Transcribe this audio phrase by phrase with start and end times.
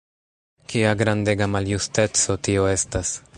[0.71, 3.15] Kia grandega maljusteco tio estas!